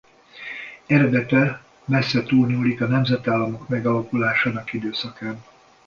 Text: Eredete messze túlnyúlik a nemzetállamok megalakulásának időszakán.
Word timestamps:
Eredete 0.85 1.59
messze 1.85 2.23
túlnyúlik 2.23 2.81
a 2.81 2.87
nemzetállamok 2.87 3.67
megalakulásának 3.67 4.73
időszakán. 4.73 5.43